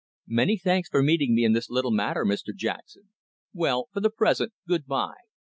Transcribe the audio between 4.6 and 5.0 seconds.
good